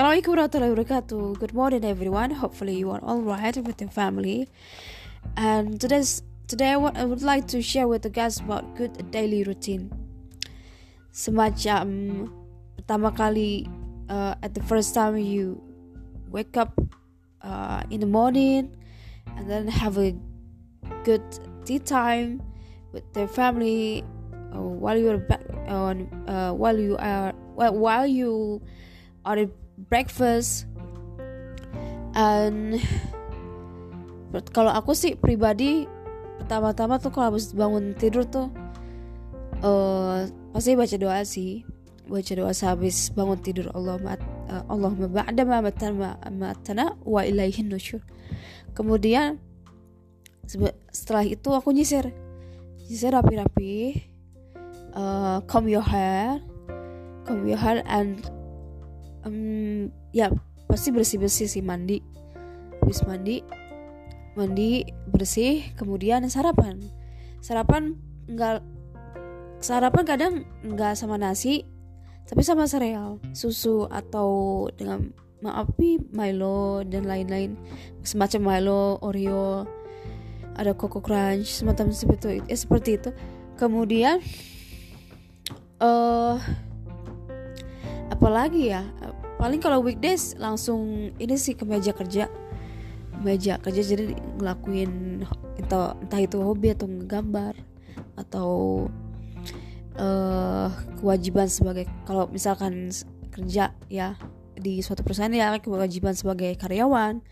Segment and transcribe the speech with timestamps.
[0.00, 1.24] Assalamualaikum warahmatullahi wabarakatuh.
[1.44, 2.32] Good morning, everyone.
[2.32, 4.48] Hopefully, you are all right with your family.
[5.36, 8.96] And today's today, I, wa- I would like to share with the guys about good
[9.12, 9.92] daily routine.
[11.12, 12.32] Semacam
[12.80, 13.68] pertama kali
[14.08, 15.60] uh, at the first time you
[16.32, 16.80] wake up
[17.44, 18.72] uh, in the morning
[19.36, 20.16] and then have a
[21.04, 21.20] good
[21.68, 22.40] tea time
[22.96, 24.00] with their family
[24.56, 28.64] uh, while you're back on uh, while you are while, you
[29.28, 29.44] are
[29.88, 30.68] breakfast.
[32.12, 32.82] And
[34.50, 35.86] kalau aku sih pribadi
[36.42, 38.50] pertama-tama tuh kalau habis bangun tidur tuh
[39.62, 41.64] uh, pasti baca doa sih.
[42.10, 44.18] Baca doa sehabis bangun tidur Allah
[44.50, 48.02] uh, Allahumma ba'da ma matana wa ilaihin nusyur.
[48.74, 49.38] Kemudian
[50.90, 52.10] setelah itu aku nyisir.
[52.90, 54.02] Nyisir rapi-rapi
[54.98, 56.42] uh, comb your hair
[57.24, 58.26] comb your hair and
[59.26, 60.30] um, ya
[60.70, 62.02] pasti bersih bersih sih mandi.
[62.80, 63.42] Habis mandi
[64.38, 66.80] mandi bersih kemudian sarapan.
[67.42, 67.96] Sarapan
[68.30, 68.62] enggak
[69.60, 71.68] sarapan kadang enggak sama nasi
[72.24, 75.10] tapi sama sereal susu atau dengan
[75.42, 77.58] maafi Milo dan lain-lain.
[78.06, 79.66] Semacam Milo Oreo
[80.54, 83.10] ada Coco Crunch semacam seperti itu eh, seperti itu.
[83.56, 84.22] Kemudian
[85.80, 86.36] uh,
[88.20, 88.84] apalagi ya
[89.40, 92.28] paling kalau weekdays langsung ini sih ke meja kerja.
[93.24, 95.24] Meja kerja jadi ngelakuin
[95.56, 97.56] entah, entah itu hobi atau ngegambar
[98.20, 98.50] atau
[99.96, 100.68] uh,
[101.00, 102.92] kewajiban sebagai kalau misalkan
[103.32, 104.20] kerja ya
[104.52, 107.24] di suatu perusahaan ya kewajiban sebagai karyawan.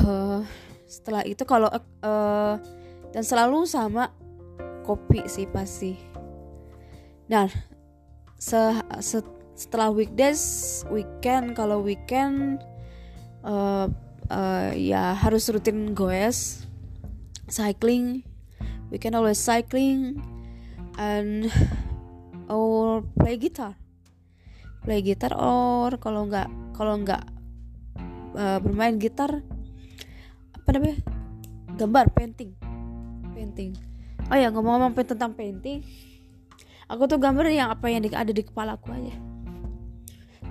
[0.00, 0.40] Uh,
[0.88, 1.68] setelah itu kalau
[2.00, 2.56] uh,
[3.12, 4.16] dan selalu sama
[4.88, 6.00] kopi sih pasti.
[7.28, 7.52] Nah
[8.40, 8.56] se,
[9.04, 10.40] se setelah weekdays
[10.88, 12.64] weekend kalau weekend
[13.44, 13.92] uh,
[14.32, 16.64] uh, ya harus rutin goes
[17.52, 18.24] cycling
[18.88, 20.16] weekend always cycling
[20.96, 21.52] and
[22.50, 23.76] or play guitar.
[24.80, 27.20] Play guitar or kalau nggak kalau nggak
[28.32, 29.44] uh, bermain gitar
[30.56, 31.04] apa namanya
[31.76, 32.56] gambar painting
[33.36, 33.76] painting.
[34.32, 35.84] Oh ya ngomong-ngomong tentang painting
[36.90, 39.29] aku tuh gambar yang apa yang ada di kepala aku aja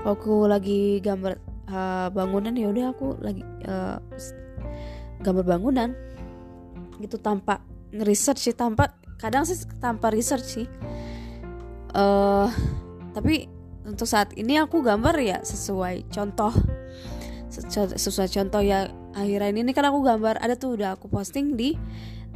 [0.06, 4.00] aku lagi gambar uh, bangunan ya udah aku lagi uh,
[5.24, 5.90] gambar bangunan.
[7.00, 7.64] Gitu tanpa
[7.96, 10.68] ngeresearch sih tanpa kadang sih tanpa research sih.
[11.96, 12.48] Uh,
[13.12, 13.50] tapi
[13.84, 16.54] untuk saat ini aku gambar ya sesuai contoh
[17.98, 19.74] sesuai contoh ya akhiran ini.
[19.74, 21.76] Kan aku gambar ada tuh udah aku posting di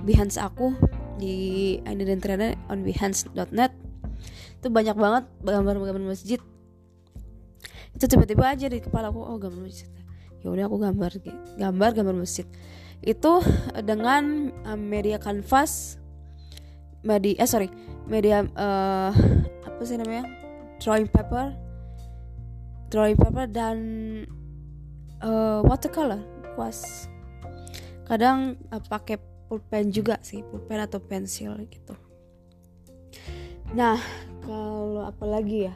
[0.04, 0.76] Behance aku
[1.16, 1.80] di
[2.20, 3.72] Trainer on behance.net
[4.60, 6.40] itu banyak banget gambar-gambar masjid
[7.94, 9.90] itu tiba-tiba aja di kepala aku oh gambar masjid
[10.42, 10.50] ya.
[10.50, 11.12] Udah aku gambar
[11.56, 12.44] gambar gambar masjid.
[13.04, 13.40] Itu
[13.84, 16.00] dengan uh, media kanvas
[17.04, 17.68] media eh sorry
[18.08, 19.12] media uh,
[19.68, 20.24] apa sih namanya
[20.80, 21.52] drawing paper
[22.88, 23.78] drawing paper dan
[25.24, 26.20] uh, watercolor
[26.56, 27.08] kuas.
[28.08, 31.96] Kadang uh, pakai pulpen juga sih pulpen atau pensil gitu.
[33.76, 34.00] Nah
[34.44, 35.76] kalau apalagi ya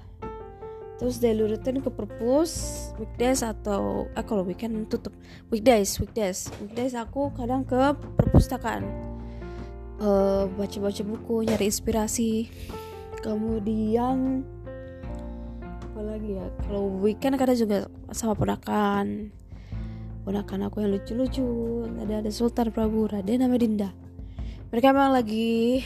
[0.98, 2.52] terus daily routine ke perpus
[2.98, 5.14] weekdays atau eh kalau weekend tutup.
[5.54, 6.50] Weekdays weekdays.
[6.58, 7.78] Weekdays aku kadang ke
[8.18, 8.86] perpustakaan.
[9.98, 12.50] Uh, baca-baca buku nyari inspirasi.
[13.22, 14.46] Kemudian
[15.98, 16.46] apa lagi ya?
[16.66, 17.78] Kalau weekend kadang juga
[18.14, 19.34] sama ponakan.
[20.26, 21.48] Ponakan aku yang lucu-lucu
[22.04, 23.90] ada ada Sultan Prabu Raden nama Dinda.
[24.74, 25.82] Mereka memang lagi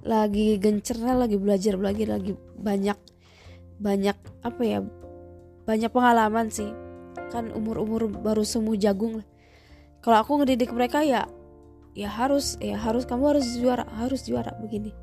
[0.00, 3.09] lagi gencer lagi belajar lagi lagi banyak
[3.80, 4.14] banyak
[4.44, 4.78] apa ya
[5.64, 6.70] banyak pengalaman sih.
[7.34, 9.22] Kan umur-umur baru semu jagung
[10.00, 11.28] kalau aku ngedidik mereka ya
[11.92, 14.96] ya harus ya harus kamu harus juara harus juara begini.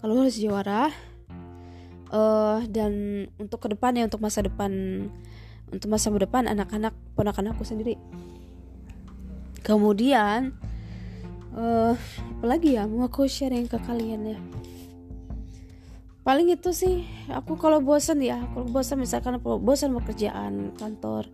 [0.00, 0.92] Kalau harus juara
[2.12, 4.72] uh, dan untuk ke depannya untuk masa depan
[5.72, 7.96] untuk masa depan anak-anak ponakan aku sendiri.
[9.64, 10.52] Kemudian
[11.56, 11.96] uh,
[12.36, 14.38] apalagi ya mau aku sharing ke kalian ya
[16.20, 21.26] paling itu sih aku kalau bosan ya kalau bosan misalkan bosan pekerjaan kantor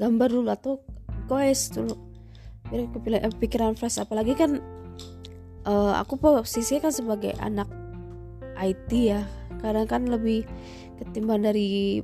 [0.00, 0.72] gambar dulu atau
[1.30, 1.94] guys dulu.
[2.72, 4.02] Biar kepikiran eh, pikiran fresh.
[4.02, 4.58] Apalagi kan
[5.68, 7.70] uh, aku posisinya kan sebagai anak
[8.58, 9.22] IT ya.
[9.62, 10.48] Kadang kan lebih
[10.98, 12.00] ketimbang dari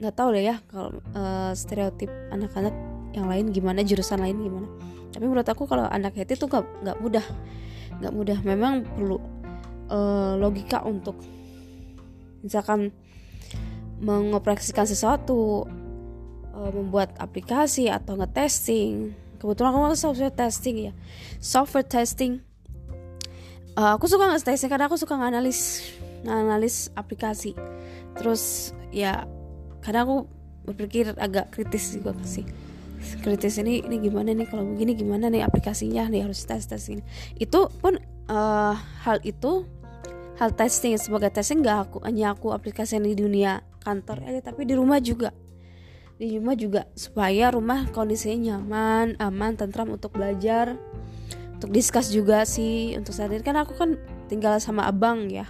[0.00, 2.72] nggak tahu deh ya kalau uh, stereotip anak-anak
[3.12, 4.68] yang lain gimana jurusan lain gimana.
[5.10, 7.26] Tapi menurut aku kalau anak IT tuh nggak nggak mudah.
[8.00, 8.38] Nggak mudah.
[8.46, 9.18] Memang perlu
[9.90, 11.20] uh, logika untuk
[12.40, 12.92] misalkan
[14.00, 15.68] mengoperasikan sesuatu
[16.56, 19.12] uh, membuat aplikasi atau ngetesting.
[19.40, 20.92] Kebetulan aku software testing ya.
[21.40, 22.44] Software testing.
[23.76, 25.84] Uh, aku suka ngetesting karena aku suka nganalis
[26.24, 27.56] nganalis aplikasi.
[28.16, 29.24] Terus ya
[29.80, 30.28] karena aku
[30.68, 32.44] berpikir agak kritis juga sih.
[33.24, 34.44] Kritis ini ini gimana nih?
[34.48, 36.28] Kalau begini gimana nih aplikasinya nih?
[36.28, 37.00] Harus tes tes ini.
[37.40, 37.96] Itu pun
[38.28, 39.64] uh, hal itu
[40.40, 44.24] hal testing sebagai testing nggak aku hanya aku aplikasi di dunia kantor.
[44.24, 45.36] Aja tapi di rumah juga.
[46.16, 50.80] Di rumah juga supaya rumah kondisinya nyaman aman tentram untuk belajar
[51.52, 52.96] untuk diskus juga sih.
[52.96, 54.00] Untuk saat ini kan aku kan
[54.32, 55.44] tinggal sama abang ya.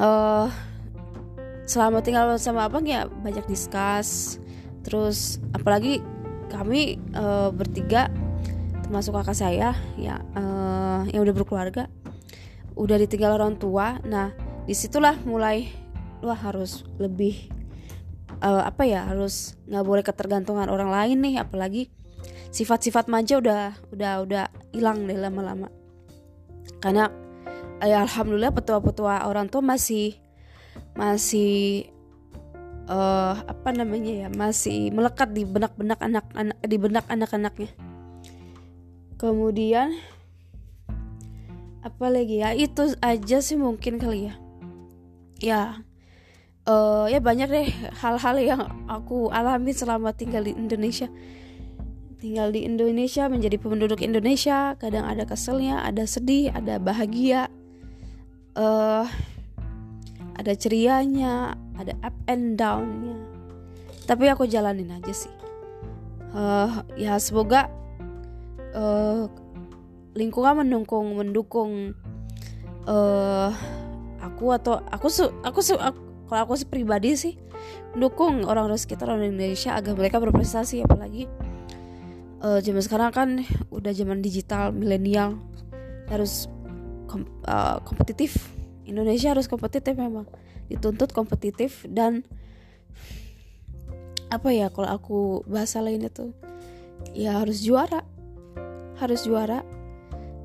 [0.00, 0.48] Uh,
[1.68, 4.40] selama tinggal sama abang ya banyak diskus
[4.80, 6.00] terus apalagi
[6.48, 8.08] kami uh, bertiga
[8.82, 11.86] termasuk kakak saya ya uh, yang udah berkeluarga
[12.78, 14.34] udah ditinggal orang tua nah
[14.66, 15.70] di situlah mulai
[16.20, 17.48] wah harus lebih
[18.44, 21.92] uh, apa ya harus nggak boleh ketergantungan orang lain nih apalagi
[22.50, 24.44] sifat-sifat manja udah udah udah
[24.74, 25.70] hilang deh lama-lama.
[26.82, 27.08] Karena
[27.80, 30.18] ya alhamdulillah petua-petua orang tua masih
[30.98, 31.88] masih
[32.90, 37.70] uh, apa namanya ya masih melekat di benak-benak anak-anak di benak anak-anaknya.
[39.16, 39.94] Kemudian
[41.80, 42.52] apa lagi ya?
[42.52, 44.34] Itu aja sih mungkin kali ya.
[45.40, 45.62] Ya
[46.70, 47.68] uh, ya banyak deh
[48.02, 51.08] hal-hal yang aku alami selama tinggal di Indonesia.
[52.20, 57.48] Tinggal di Indonesia menjadi penduduk Indonesia kadang ada keselnya ada sedih ada bahagia
[58.60, 59.08] uh,
[60.36, 63.16] ada cerianya ada up and downnya.
[64.04, 65.32] Tapi aku jalanin aja sih.
[66.30, 67.72] Uh, ya semoga
[68.76, 69.26] uh,
[70.14, 71.94] lingkungan mendukung mendukung
[72.86, 73.50] uh,
[74.20, 77.34] aku atau aku su aku su aku, kalau aku sih pribadi sih
[77.94, 80.82] mendukung orang-orang sekitar orang Indonesia agar mereka berprestasi.
[80.86, 81.26] Apalagi
[82.42, 83.28] uh, zaman sekarang kan
[83.70, 85.38] udah zaman digital milenial
[86.10, 86.46] harus
[87.10, 88.50] kom uh, kompetitif.
[88.86, 90.26] Indonesia harus kompetitif memang.
[90.70, 92.22] Dituntut kompetitif dan
[94.30, 95.18] apa ya kalau aku
[95.50, 96.30] bahasa lain itu
[97.14, 98.06] ya harus juara.
[98.98, 99.64] Harus juara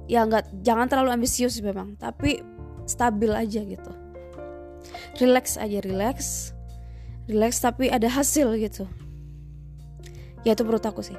[0.05, 2.41] ya nggak jangan terlalu ambisius memang tapi
[2.85, 3.91] stabil aja gitu.
[5.17, 6.51] Relax aja relax.
[7.25, 8.85] Relax tapi ada hasil gitu.
[10.45, 11.17] Ya itu menurut aku sih.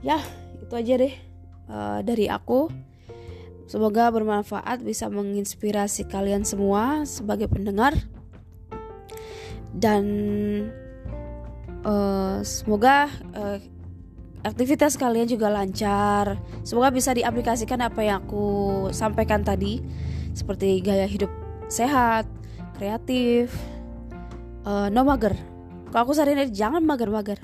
[0.00, 0.22] Ya
[0.56, 1.14] itu aja deh
[1.68, 2.72] uh, dari aku.
[3.68, 7.92] Semoga bermanfaat bisa menginspirasi kalian semua sebagai pendengar.
[9.76, 10.04] Dan
[11.84, 13.60] uh, semoga uh,
[14.44, 16.38] aktivitas kalian juga lancar.
[16.62, 19.82] Semoga bisa diaplikasikan apa yang aku sampaikan tadi
[20.34, 21.30] seperti gaya hidup
[21.66, 22.28] sehat,
[22.78, 23.50] kreatif,
[24.64, 25.34] uh, no mager.
[25.90, 27.40] Kalau aku saranin jangan mager-mager.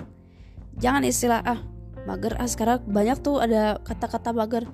[0.78, 1.60] Jangan istilah ah
[2.04, 4.64] mager ah sekarang banyak tuh ada kata-kata mager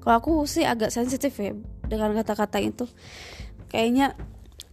[0.00, 1.52] kalau aku sih agak sensitif ya
[1.84, 2.88] dengan kata-kata itu
[3.68, 4.16] kayaknya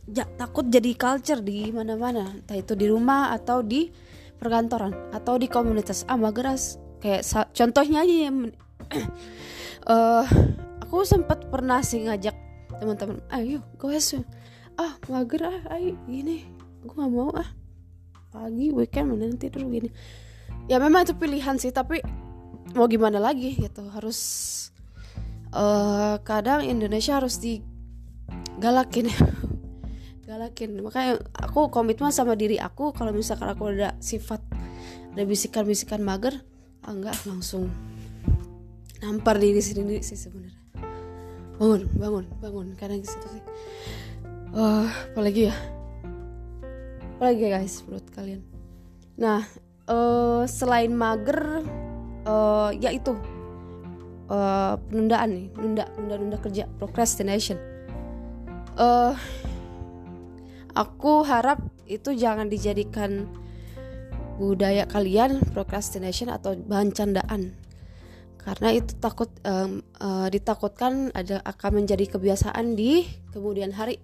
[0.08, 3.92] ja, takut jadi culture di mana-mana entah itu di rumah atau di
[4.40, 7.22] perkantoran atau di komunitas ah mageras kayak
[7.54, 10.26] contohnya aja ya uh,
[10.82, 12.34] aku sempat pernah sih ngajak
[12.82, 14.18] teman-teman ayo guys
[14.82, 16.50] ah mager ah ayo gini
[16.82, 17.50] aku nggak mau ah.
[18.36, 19.88] Pagi weekend nanti terus gini.
[20.68, 22.04] Ya memang itu pilihan sih tapi
[22.76, 24.20] mau gimana lagi gitu harus
[25.56, 29.08] uh, kadang Indonesia harus digalakin
[30.28, 34.42] galakin makanya aku komitmen sama diri aku kalau misalkan aku ada sifat
[35.16, 36.44] ada bisikan-bisikan mager
[36.90, 37.70] enggak langsung
[39.02, 40.62] nampar diri sendiri sih sebenarnya.
[41.58, 42.68] Bangun bangun bangun.
[42.78, 43.44] Kadang gitu sih.
[44.56, 45.56] Uh, apalagi ya?
[47.18, 48.42] Apalagi ya guys menurut kalian?
[49.18, 49.46] Nah
[49.88, 51.64] uh, selain mager
[52.26, 53.14] uh, ya itu.
[54.26, 57.62] Uh, penundaan nih nunda nunda nunda kerja procrastination.
[58.74, 59.14] Uh,
[60.74, 63.30] aku harap itu jangan dijadikan
[64.36, 67.56] budaya kalian procrastination atau bahan candaan.
[68.40, 73.02] Karena itu takut um, uh, ditakutkan ada akan menjadi kebiasaan di
[73.34, 73.98] kemudian hari.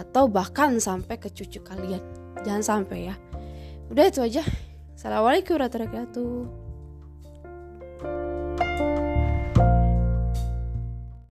[0.00, 2.02] Atau bahkan sampai ke cucu kalian.
[2.42, 3.14] Jangan sampai ya.
[3.86, 4.42] Udah itu aja.
[4.98, 6.61] Assalamualaikum warahmatullahi wabarakatuh